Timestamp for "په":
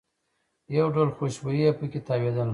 1.79-1.85